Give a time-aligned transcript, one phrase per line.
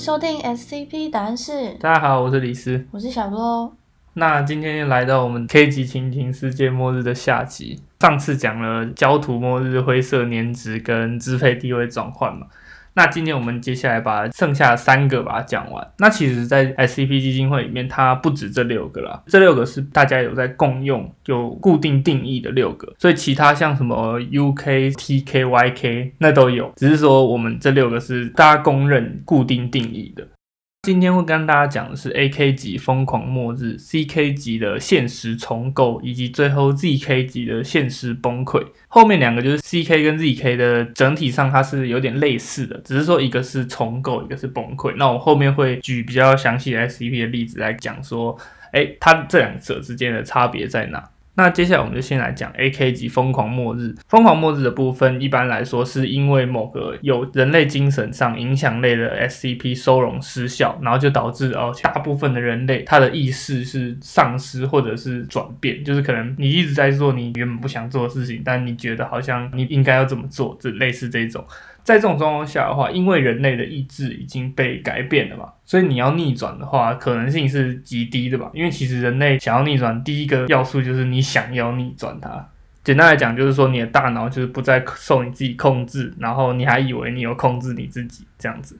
[0.00, 3.70] 收听 SCP 答案室，大家好，我是李斯，我是小洛。
[4.14, 7.82] 那今天又来到我们 K 级情景世界末日的下集。
[8.00, 12.46] 上次讲了焦土末日、灰色年值跟支配地位转换嘛。
[12.94, 15.86] 那今天我们接下来把剩下三个把它讲完。
[15.98, 30.26] 那其实，在 SCP 基金会里面，它不止这六个啦，这六个是大家有在共用、有固定定义的六个，所以其他像什么 UK、TK、YK 那都有，只是说我们这六个是大家公认固定定义的。
[30.82, 38.66] 今天会跟大家讲的是 AK 级疯狂末日、CK 级的现实重构，以及最后 ZK 级的现实崩溃。
[38.88, 44.94] 后面两个就是 CK 跟 ZK 的整体上它是有点类似的，只是说一个是重构，一个是崩溃。
[44.96, 48.38] 那我后面会举比较详细的 SCP 的例子来讲说，
[48.72, 51.10] 哎，它这两者之间的差别在哪？
[51.36, 52.92] 那接下来我们就先来讲 A.K.
[52.92, 53.94] 级疯狂末日。
[54.08, 59.74] 疯狂末日的部分，一般来说是因为某个有人类精神上影响类的 S.C.P.
[59.74, 71.42] 收容失效，然后就导致哦，大部分的人类他的意识是丧失或者是转变，就是可能你一直在做你原本不想做的事情，但你觉得好像你应该要这么做，这类似这种。
[71.82, 78.50] 在这种状况下的话，因为人类的意志已经被改变了嘛，所以你要逆转的话，可能性是极低的吧。
[78.52, 82.48] 因为其实人类想要逆转，第一个要素就是你想要逆转它。
[82.82, 88.78] 简单来讲，就是说你的大脑就是不再受你自己控制，然后你还以为你有控制你自己这样子。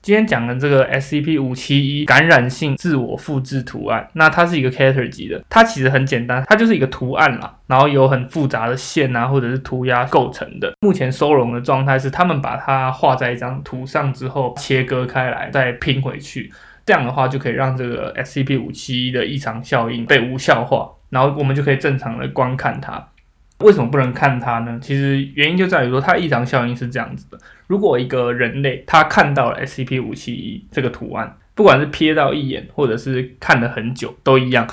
[0.00, 10.72] 今天讲的这个 SCP 五七一感染性自我复制图案，那它是一个 character 级的，它其实很简单，它就是一个图案啦，然后有很复杂的线啊或者是涂鸦构成的。
[10.80, 16.50] 目前收容的状态是，他们把它画在一张图上之后切割开来，再拼回去，
[16.86, 23.08] 这样的话就可以让这个 SCP 五七一的异常效应被无效化，然后我们就可以正常的观看它。
[23.58, 24.78] 为什么不能看它呢？
[24.80, 34.64] 其实原因就在于说，它异常效应是这样子的：如果一个人类他看到了 SCP 五七一这个图案，不管是瞥到一眼，或者是看了很久，都一样，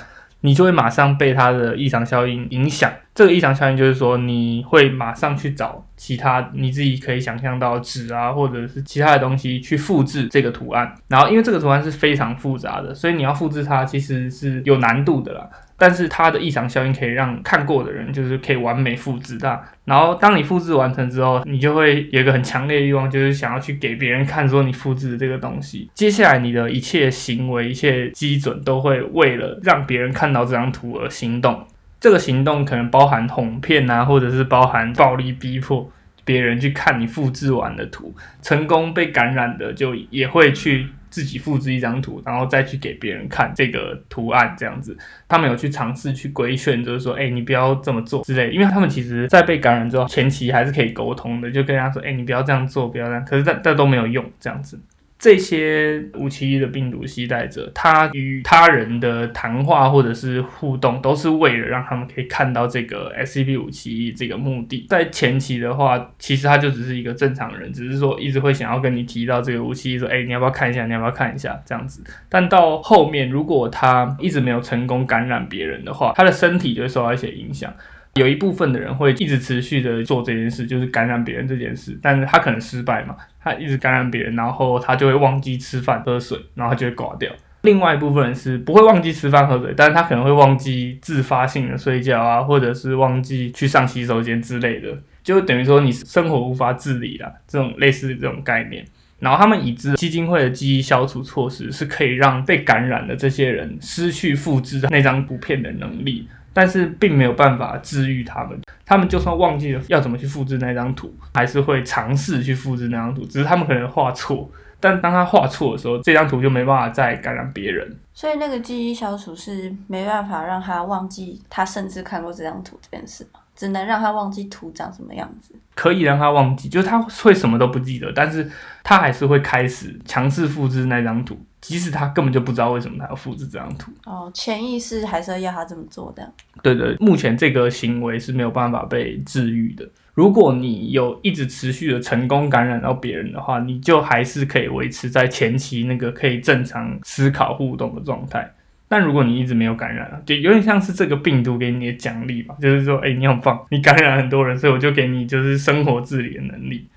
[0.41, 2.91] 你就会马上被它的异常效应影响。
[3.15, 10.93] 这个异常效应就是说，你会马上去找其他你自己可以想象到纸啊，或者是其他的东西去复制这个图案。
[11.07, 15.49] 然后，因为这个图案是非常复杂的，所以你要复制它其实是有难度的啦。
[15.77, 25.89] 但是它的异常效应可以让看过的人就是可以完美复制它，然后当你复制完成之后，你就会有一个很强烈的欲望，就是想要去给别人看，说你复制的这个东西。
[25.93, 31.67] 接下来你的一切行为、一切基准都会为了让别人看到这张图而行动。
[31.99, 35.91] 这个行动可能包含哄骗啊，或者是包含暴力逼迫
[36.23, 38.15] 别人去看你复制完的图。
[38.41, 40.87] 成功被感染的就也会去。
[41.15, 44.97] 自己复制一张图，然后再去给别人看这个图案，这样子，
[45.29, 48.51] 他们有去尝试去规劝，就是说，哎，你不要这么做之类。
[48.51, 53.23] 因为他们其实，在被感染之后，前期还是可以沟通的，就跟他说，哎，你不要这样做，不要这样。
[53.23, 54.77] 可是，但但都没有用，这样子。
[55.25, 64.85] 这些五七一的病毒携带者，他与他人的谈话或者是互动，都是为了让他们可以看到这个 SCP 五七一这个目的。
[64.87, 70.85] 在前期的话，其实他就只是一个正常人，只是说一直会想要跟你提到这个五七一，说，哎，你要不要看一下？
[70.85, 71.59] 你要不要看一下？
[71.65, 72.03] 这样子。
[72.29, 77.73] 但到后面，如果他一直没有成功感染别人的话，他的身体就会受到一些影响。
[78.19, 87.29] 有一部分的人会一直持续的做这件事，就是感染别人这件事，但是他可能失败嘛，他一直感染别人，然后他就会忘记吃饭喝水，然后就会挂掉。
[87.63, 98.85] 另外一部分人是不会忘记吃饭喝水，但是他可能会忘记自发性的睡觉啊，或者是忘记去上洗手间之类的，就等于说你生活无法自理了，这种类似这种概念。
[99.19, 106.27] 然后他们已知基金会的记忆消除措施是可以让被感染的这些人失去复制那张图片的能力。
[106.55, 114.49] 但是并没有办法治愈他们，他们就算忘记了要怎么去复制那张图，还是会尝试去复制那张图，只是他们可能画错。
[114.79, 117.93] 但当他画错的时候，这张图就没办法再感染别人。
[118.13, 123.41] 所以那个记忆消除是没办法让他忘记他甚至看过这张图这件事吗？
[123.55, 125.55] 只能让他忘记图长什么样子？
[125.75, 128.49] 可以让他忘记，就是他会什么都不记得，但是
[128.83, 131.37] 他还是会开始强制复制那张图。
[131.67, 136.31] 即使他根本就不知道为什么他要复制这张图哦，潜意识还是要要他这么做的。
[136.61, 139.87] 对对，目前这个行为是没有办法被治愈的。
[140.13, 148.49] 如果你有一直持续的成功感染到别人的话，你就还是可以维持在前期那个可以正常思考互动的状态。
[148.87, 156.87] 但如果你一直没有感染，就有点像是这个病毒给你的奖励吧，就是说，哎，你很棒，你感染很多人，所以我就给你就是生活自理的能力。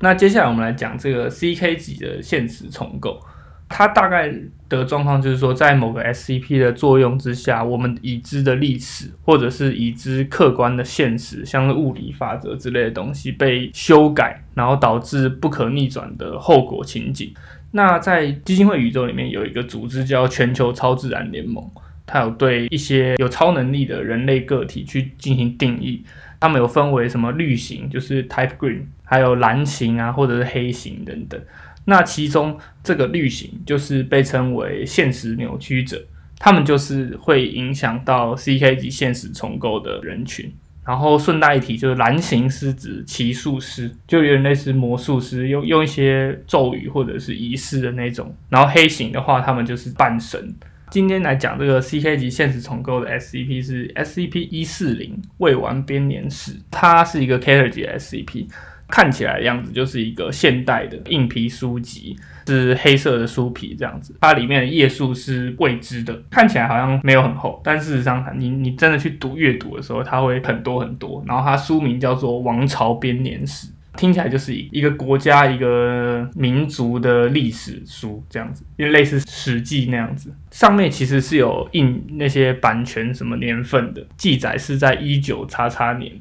[0.00, 3.18] 那接下来我们来讲这个 CK 级的现实重构。
[3.68, 4.32] 它大概
[4.68, 17.34] 的状况就是说，在某个 SCP 的作用之下，我们已知的历史或者是已知客观的现实，像是物理法则之类的东西被修改，然后导致不可逆转的后果情景。
[17.72, 21.68] 那在基金会宇宙里面有一个组织叫全球超自然联盟，
[22.06, 26.04] 它有对一些有超能力的人类个体去进行定义。
[26.38, 31.40] 他们有分为什么绿型，就是 Type Green，还有蓝型啊，或者是黑型等等。
[31.86, 36.04] 那其中这个绿型就是被称为现实扭曲者，
[36.38, 40.52] 他们就是会影响到 CK 级现实重构的人群。
[40.84, 48.32] 然后顺带一提，就是蓝型是指骑术师，就有点类似魔术师，用用一些咒语或者是仪式的那种。
[48.48, 50.54] 然后黑型的话，他们就是半神。
[50.88, 58.46] 今天来讲这个 CK 级现实重构的 SCP 是 SCP 一四零未完编年史，它是一个 Cater 级 SCP。
[58.88, 62.16] 看起来的样子就是一个现代的硬皮书籍，
[62.46, 71.24] 是黑色的书皮这样子，它里面的页数是未知的，看起来好像没有很厚，但事实上，你你真的去读阅读的时候，它会很多很多。
[71.26, 73.66] 然后它书名叫做《王朝编年史》，
[73.96, 86.12] 听起来就是一一个国家一个民族的历史书这样子，因为类似《史记》那样子，上面其实是有印那些版权什么年份的，记载是在一九叉叉年。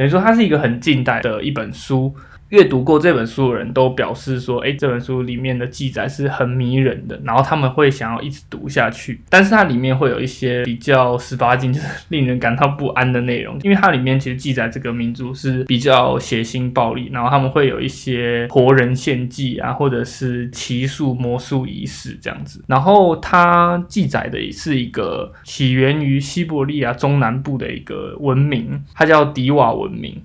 [0.00, 2.16] 等于说，它是一个很近代的一本书。
[2.50, 9.20] 阅读过这本书的人都表示说，诶，这本书里面的记载是很迷人的，然后他们会想要一直读下去。
[9.28, 22.64] 但是它里面会有一些比较十八禁，就是令人感到不安的内容，因为它里面其实记载这个民族是比较血腥暴力，然后他们会有一些活人献祭啊，或者是骑术魔术仪式这样子。
[22.66, 30.20] 然后它记载的也是一个起源于西伯利亚中南部的一个文明，它叫迪瓦文明。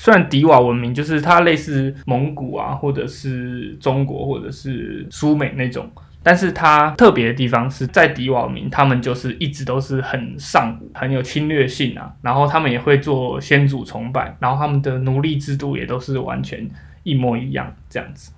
[0.00, 5.90] 虽然迪瓦文明就是它类似蒙古啊，或者是中国，或者是苏美那种，
[6.22, 16.70] 但是它特别的地方是在迪瓦文明，他们就是一直都是很上古、很有侵略性啊，然后他们也会做先祖崇拜，然后他们的奴隶制度也都是完全
[17.02, 18.30] 一模一样这样子。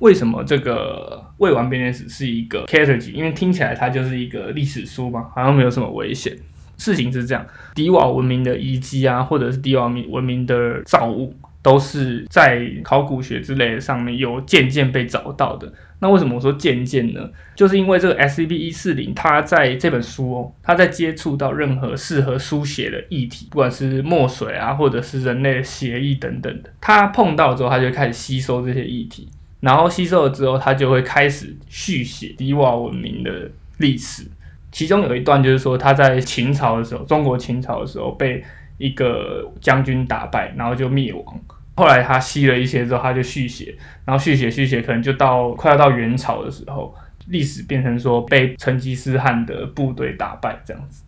[0.00, 6.36] 为什么这个未完编年史是一个 c a t e g o r y 因为听起来它就是一个历史书嘛，好像没有什么危险。
[6.78, 15.70] 事情是这样，迪瓦文明的遗迹啊，或者是迪瓦文明的造物，都是在考古学之类的上面有渐渐被找到的。
[16.00, 17.28] 那为什么我说渐渐呢？
[17.56, 29.28] 就是因为这个 SCP 一四零，它在这本书哦，它在接触到任何适合书写的议题，不管是墨水啊，或者是人类的协议等等的，它碰到之后，它就开始吸收这些议题，
[29.58, 34.22] 然后吸收了之后，它就会开始续写迪瓦文明的历史。
[34.70, 38.44] 其中有一段就是说，他在秦朝的时候，中国秦朝的时候被
[38.76, 41.40] 一个将军打败，然后就灭亡。
[41.74, 43.74] 后来他吸了一些之后，他就续写，
[44.04, 46.94] 然后续写续写，可能就到快要到元朝的时候，
[47.28, 51.02] 历史变成说被成吉思汗的部队打败这样子，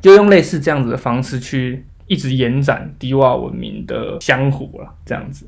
[0.00, 5.46] 就用类似这样子的方式去一直延展迪瓦文明的江湖了，这样子。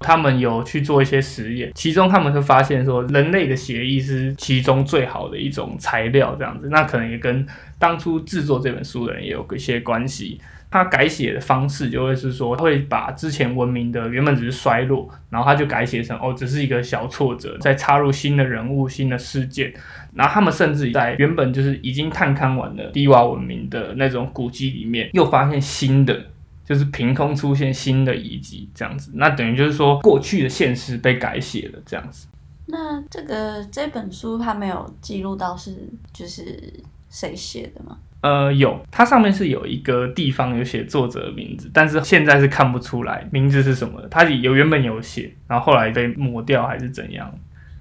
[0.00, 7.46] 他们有去做一些实验，其中他们会发现说，人类的血液是其中最好的一种材料，这样子，那可能也跟
[7.78, 10.40] 当初制作这本书的人也有一些关系。
[10.70, 19.72] 他改写的方式就会是说，会把之前文明的原本只是衰落，然后他就改写成哦，只是一个小挫折，再插入新的人物、新的事件。
[20.14, 26.20] 然后他们甚至在原本就是已经探勘完了低洼文明的那种古迹里面，又发现新的。
[26.64, 32.26] 就是凭空出现新的遗迹这样子，那等于就是说过去的现实被改写了这样子。
[32.66, 36.72] 那这个这本书它没有记录到是就是
[37.10, 37.98] 谁写的吗？
[38.22, 44.08] 呃，有，它上面是有一个地方有写作者的名字，但是现在是看不出来名字是什么的。
[44.08, 47.30] 它有原本有写，然后后来被抹掉还是怎样？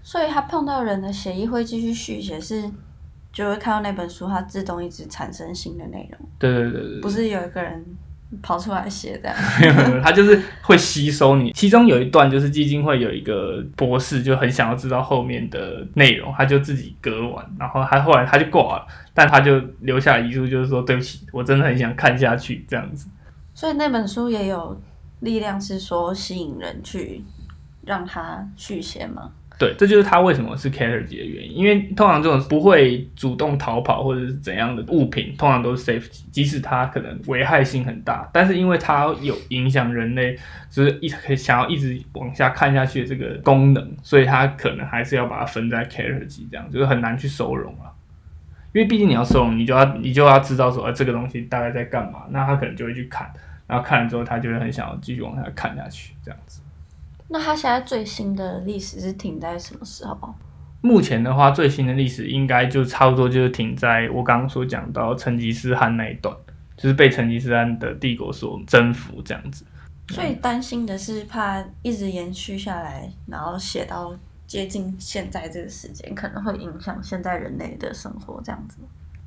[0.01, 2.69] 所以他碰到人的协议会继续续写，是
[3.31, 6.29] 就会看到那本书它自动一直产生新的内容。
[6.37, 7.81] 对对对对，不是有一个人。
[8.41, 9.33] 跑出来写的，
[10.01, 11.51] 他就是会吸收你。
[11.51, 23.07] 其中有一段就是基金会有一个博士就很想要知道后面的内容，他就自己割完，然后他后来他就挂了，但他就留下遗书，就是说对不起，我真的很想看下去这样子。
[23.53, 24.81] 所以那本书也有
[25.19, 27.23] 力量，是说吸引人去
[27.85, 29.31] 让他续写吗？
[29.63, 40.38] 对，这就是他为什么是 cater 级的原因，因为通常这种不会主动逃跑或者是怎样的物品，通常都是 safe 级，即使它可能危害性很大，但是因为它有影响人类，
[40.70, 47.93] 就是一可以想要一直往下看下去的这个功能，所以它可能还是要把它分在 cater 级，这样就是很难去收容了。
[48.74, 53.32] 因为毕竟你要收容，你就要你就要知道说，呃，这个东西大概在干嘛，那他可能就会去看，
[53.67, 56.60] 然后看了之后，他就会很想要继续往下看下去，这样子。
[57.33, 60.35] 那他现在最新的历史是停在什么时候？
[60.81, 66.35] 目前的话，最新的历史应该就差不多就是停在我刚刚所讲到成吉思汗那一段，
[66.77, 69.65] 就是被成吉思汗的帝国所征服这样子。
[70.09, 78.77] 所以担心的是怕一直延续下来，然后写到接近现在这个时间，可能会影响现在人类的生活这样子。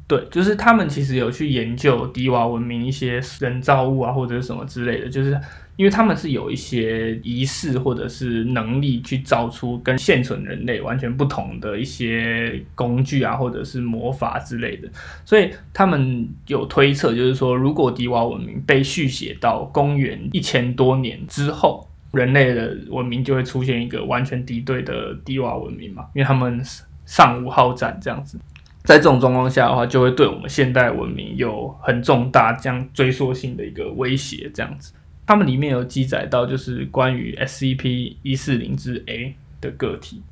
[0.08, 5.36] 对，就是他们其实有去研究迪瓦文明一些人造物啊，或者是什么之类的，就是
[5.75, 14.88] 因为他们是有一些仪式或者是能力去造出跟现存人类完全不同的一些工具啊，或者是魔法之类的，
[15.25, 26.62] 所以他们有推测，就是说如果迪瓦文明被续写到公元一千多年之后，人类的文明就会出现一个完全敌对的迪瓦文明嘛，因为他们
[27.04, 28.38] 尚无好战这样子。
[28.87, 34.49] 在这种状况下的话，就会对我们现代文明有很重大、这样追溯性的一个威胁。
[34.55, 34.93] 这样子，
[35.26, 40.23] 他们里面有记载到，就是关于 SCP 一四零之 A 的个体，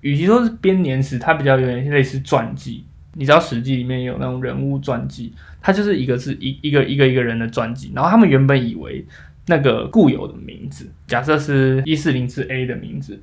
[0.00, 2.84] 与其说是编年史，它比较有点类似传记。
[3.14, 7.92] 你知道《史记》里面有那种人物传记，它就是一个是一一个一个一个人的传记。
[7.94, 9.06] 然后他们原本以为
[9.46, 13.20] 那个固有的名字，假设是一四零之 A 的名字。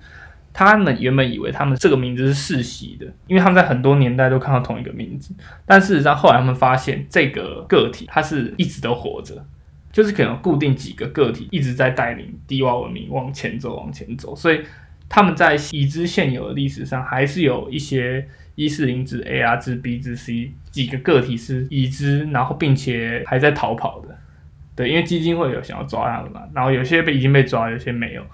[0.57, 5.31] 他们原本以为他们这个名字是世袭的，因为他们在很多年代都看到同一个名字。
[5.67, 9.45] 但事实上，后来他们发现这个个体他是一直都活着，
[9.91, 14.35] 就是可能固定几个个体一直在带领低洼文明往前走，往前走。
[14.35, 14.63] 所以
[15.07, 24.17] 他们在已知现有的历史上，还是有一些一四零至 A、R 至 B 至 C 几个个体是已知，然后并且还在逃跑的。
[24.75, 28.25] 对，因为基金会有想要抓他们嘛，然后有些被已经被抓，有些没有。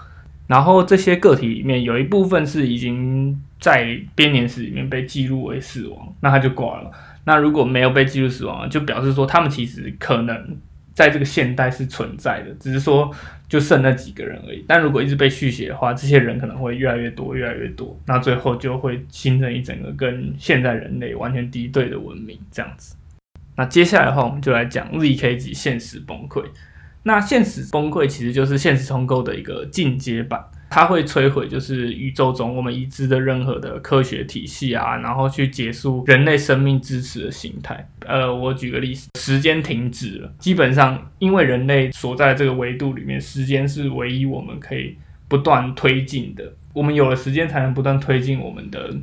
[0.48, 6.92] 然后这些个体里面有一部分是已经在编年史里面被记录为死亡，那他就挂了。
[7.26, 10.58] 那如果没有被记录死亡，就表示说他们其实可能
[10.94, 13.10] 在这个现代是存在的，只是说
[13.48, 14.64] 就剩那几个人而已。
[14.68, 22.96] 但如果一直被续写的话，这些人可能会越来越多，越来越多，那最后就会形成一整个跟现代人类完全敌对的文明这样子。
[23.56, 26.44] 那接下来的话，我们就来讲 ZK 级现实崩溃。
[27.04, 37.88] 那现实崩溃其实就是现实重构的一个进阶版，它会摧毁就是宇宙中我们已知的任何的科学体系啊，然后去结束人类生命支持的形态。
[38.06, 48.96] 呃，我举个例子，时间停止了，基本上因为人类所在这个维度里面，时间是唯一我们可以不断推进的，我们有了时间才能不断推进我们的。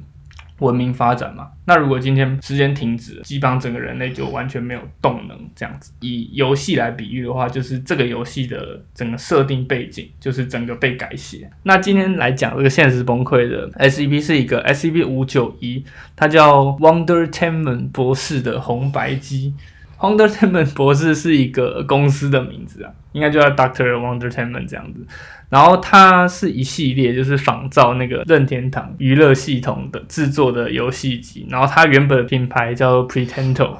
[0.61, 5.39] 文明发展嘛，那如果今天时间停止，基本上整个人类就完全没有动能。
[5.55, 11.51] 这样子，以游戏来比喻的话，就是这个游戏的整个设定背景就是整个被改写。
[11.65, 19.55] 那今天来讲这个现实崩溃的 S.E.P 是一个 S.E.P 五九一，它叫 Wonder Tenman 博士的红白机。
[20.01, 25.07] Wonder Tenman 博士是一个公司的名字啊，应该就叫 Doctor Wonder Tenman 这样子。
[25.51, 31.47] 然后它是一系列，就是仿造那个任天堂娱乐系统的制作的游戏机。
[31.51, 33.77] 然后它原本的品牌叫 Pretendo，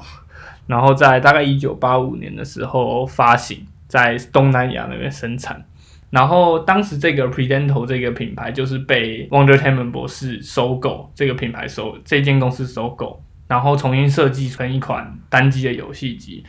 [0.67, 5.65] 然后在大概一九八五年的时候发行，在东南亚那边生产。
[6.11, 16.41] 然后当时这个 Pretendo 这个品牌就是被 Wonder t e m a n 博士收购，这个品牌收这间公司收购，然后重新设计成一款单机的游戏机。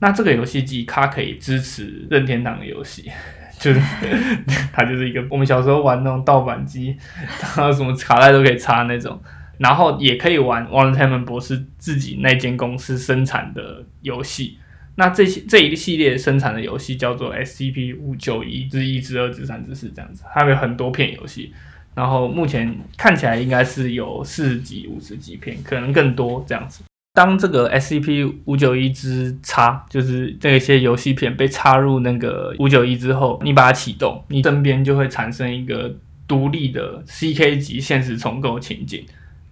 [0.00, 3.10] 那这个游戏机它可以支持任天堂的游戏。
[3.58, 3.80] 就是
[4.72, 6.96] 它就是一个我们小时候玩那种盗版机，
[7.56, 9.18] 然后什么卡带都可以插那种，
[9.58, 14.58] 然后也可以玩《w a n t e m a n 博士自己那间公司生产的游戏。
[14.96, 21.54] 那这些这一系列生产的游戏叫做 SCP 五九一之一之二之三之四这样子，它有很多片游戏，
[21.94, 26.82] 然后目前看起来应该是有四十几、五十几片，可能更多这样子。
[27.14, 35.94] 当这个 SCP 五九一之插，就是这些游戏片被插入那个五九一之后，你把它启动，你身边就会产生一个
[36.26, 39.04] 独立的 CK 级现实重构情景，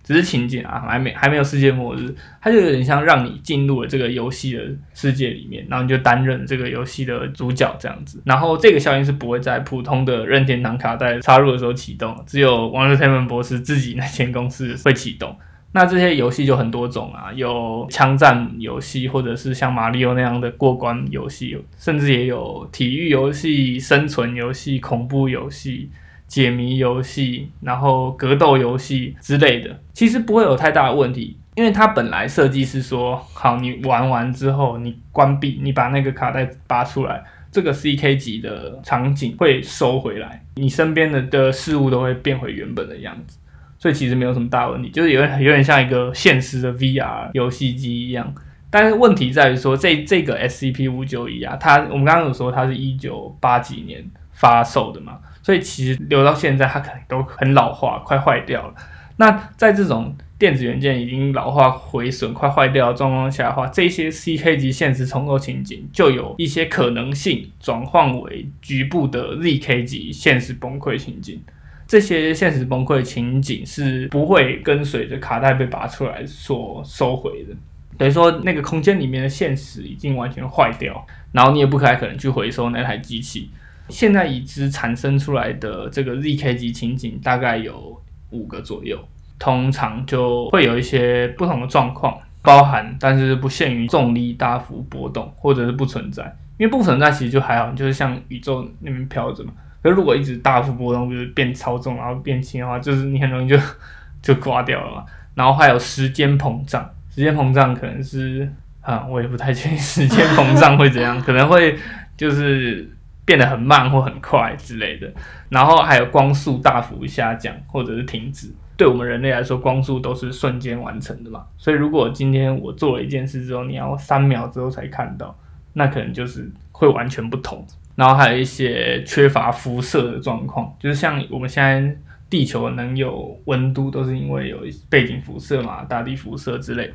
[0.02, 4.62] 只是情景啊，还没还没有世界末日，它就有点像让你进入了这个游戏的
[4.94, 8.20] 世界里面，然后你就担任这个游戏的主角这样子。
[8.24, 15.36] 然后这个效应是不会在普通的任天堂卡带插入的时候启动，只有王者天文博士自己那间公司会启动。
[15.72, 25.88] 那这些游戏就很多种啊，有枪战游戏，或者是像马里奥那样的过关游戏，甚至也有体育游戏、生存游戏、恐怖游戏、
[26.30, 29.76] 解谜游戏，然后格斗游戏之类的。
[29.92, 37.20] 其实不会有太大的问题，因为它本来设计是说，好，你玩完之后，你关闭，你把那个卡带拔出来，
[37.50, 43.36] 这个 CK 级的场景会收回来，你身边的的事物都会变回原本的样子。
[43.76, 48.32] 所以其实没有什么大问题，就是有点有点像一个现实的 VR 游戏机一样。
[48.70, 58.74] 但是问题在于说，这这个 SCP 五九一啊，它我们刚刚有说它是一九八几年发售的嘛，所以其实留到现在它可能都很老化，快坏掉了。
[59.16, 71.42] 那在这种电子元件已经老化毁损、快坏掉的状况下的话，这些 CK 级现实重构情景就有一些可能性转换为局部的 ZK 级现实崩溃情景。
[71.86, 77.54] 这些现实崩溃情景是不会跟随着卡带被拔出来所收回的。
[77.98, 83.50] 等于说，那个空间里面的现实已经完全坏掉，然后你也不太可能去回收那台机器。
[83.90, 88.98] 现在已知产生出来的这个 ZK 级情景大概有五个左右，
[89.38, 96.36] 通常就会有一些不同的状况，包含但是不限于重力大幅波动，或者是不存在。
[96.58, 99.52] 因为不存在其实就还好，就是像宇宙那边飘着嘛。
[99.82, 103.56] 可如果一直大幅波动，就是变超重，然后变轻的话，就是你很容易就
[104.20, 105.04] 就挂掉了嘛。
[105.34, 108.46] 然后还有时间膨胀，时间膨胀可能是
[108.82, 111.78] 啊，我也不太确定时间膨胀会怎样，可能会
[112.14, 112.86] 就是
[113.30, 115.08] 变得很慢或很快之类的。
[115.48, 121.46] 然后还有光速大幅下降或者是停止，对我们人类来说，光速都是瞬间完成的嘛。
[121.56, 125.38] 所以如果今天我做了一件事之后，你要三秒之后才看到。
[125.72, 131.96] 那可能就是会完全不同，然后还有一些缺乏辐射的状况，就是像我们现在
[132.28, 134.58] 地球能有温度，都是因为有
[134.88, 136.94] 背景辐射嘛，大地辐射之类的。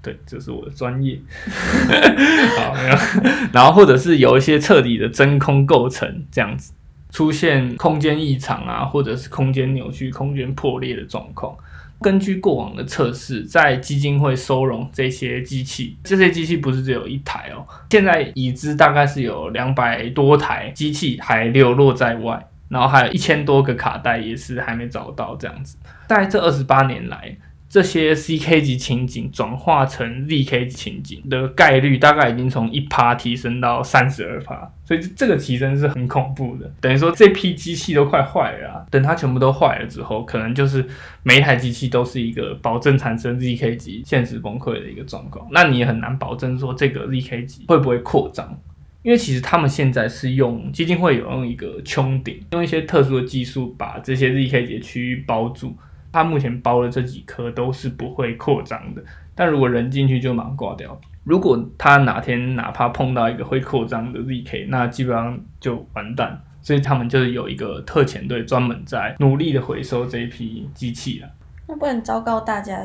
[0.00, 1.18] 对，这是我的专业。
[2.56, 2.96] 好，没有。
[3.52, 6.72] 然后或者是有一些彻底的真空构成，这样子
[7.10, 11.56] 出现空间异常啊，或者是空间扭曲、空间破裂的状况。
[12.00, 25.76] 根据过往的测试，在基金会收容这些机器，这些机器不是只有一台哦，现在已知大概是有两百多台机器还流落在外，然后还有一千多个卡带也是还没找到这样子，
[26.06, 27.36] 在这二十八年来。
[27.68, 36.72] 这些 CK 级情景转化成 ZK 级情景的概率大概已经从一趴提升到三十二趴，所以这个提升是很恐怖的。
[36.80, 40.82] 等于说这批机器都快坏了，等它全部都坏了之后，可能就是
[41.22, 45.46] 每一台机器都是一个保证产生 ZK 级现实崩溃的一个状况。
[45.50, 48.58] 那你也很难保证说这个 ZK 级会不会扩张，
[49.02, 55.76] 因为其实他们现在是用基金会有用一个穹顶，用一些特殊的技术把这些 ZK 级区域包住。
[56.12, 59.02] 它目前包的这几颗都是不会扩张的，
[59.34, 61.00] 但如果人进去就马上挂掉。
[61.24, 66.40] 如果他哪天哪怕碰到一个会扩张的 ZK，那基本上就完蛋。
[66.60, 71.28] 所以他们就是有一个特遣队专门在努力的回收这一批机器了。
[71.66, 72.84] 那不然昭告大家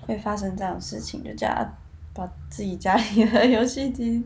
[0.00, 1.72] 会发生这样的事情，就叫他
[2.12, 4.22] 把自己家里的游戏机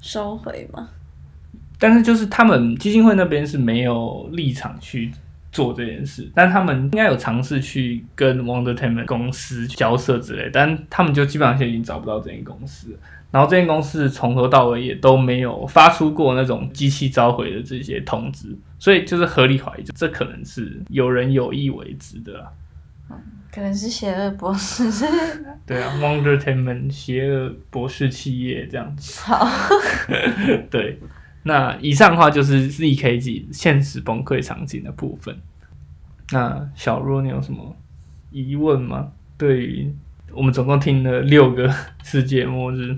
[0.00, 0.88] 收回吗？
[1.78, 5.10] 但是就是他们基金会那边是没有立场去。
[5.52, 12.96] 做这件事，但他们应该有尝试去跟 Wonder t e m e n 公司交涉之类，但他们就基本上现在已经找不到这间公司，
[13.32, 22.46] 然后这间公司从头到尾也都没有发出过那种机器召回的这些通知，所以就是合理怀疑，这可能是有人有意为之的，
[23.52, 24.84] 可能是邪恶博士，
[25.66, 29.48] 对啊，Wonder t e m e n 邪恶博士企业这样子，好，
[30.70, 30.96] 对。
[31.42, 35.40] 那以上的话就是 ZKG 现实崩溃场景的部分。
[36.32, 37.74] 那小若，你有什么
[38.30, 39.10] 疑问吗？
[39.38, 39.94] 对于
[40.32, 41.74] 我们总共听了六个
[42.04, 42.94] 世界末日，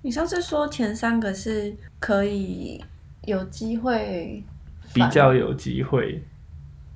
[0.00, 2.82] 你上次说前三个是可以
[3.26, 4.42] 有机会，
[4.94, 6.24] 比较有机会，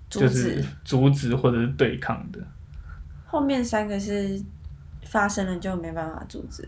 [0.09, 2.41] 就是阻止或者是对抗的。
[3.27, 4.43] 后面三个是
[5.03, 6.67] 发生了就没办法阻止，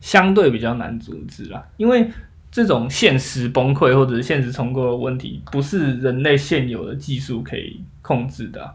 [0.00, 2.10] 相对比较难阻止啦，因为。
[2.52, 8.74] 这种现实崩溃或者是现实重构的问题，不是人类现有的技术可以控制的。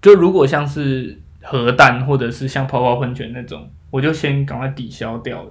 [0.00, 5.44] 就如果像是核弹或者是像泡泡喷泉那种，我就先赶快抵消掉，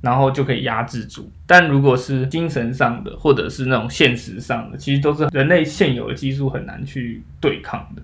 [0.00, 1.28] 然后就可以压制住。
[1.44, 8.02] 但如果是精神上的或者是那种现实上的，其实都是人类现有的技术很难去对抗的，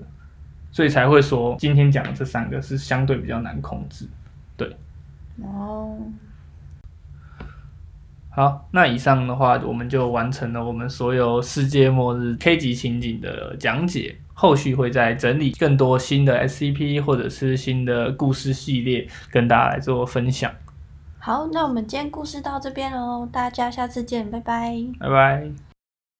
[0.72, 4.08] 所以才会说今天讲的这三个是相对比较难控制。
[4.56, 4.76] 对，
[5.40, 5.96] 哦。
[8.34, 14.16] 好，那以上的话，我们就完成了我们所有世界末日 K 级情景的讲解。
[14.36, 20.50] 后续会再整理更多新的 SCP 或者是新的故事系列，跟大家来做分享。
[21.20, 25.73] 好，那我们今天故事到这边喽，大家下次见，拜拜，拜拜。